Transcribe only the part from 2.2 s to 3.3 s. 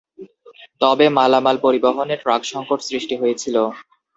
ট্রাকসংকট সৃষ্টি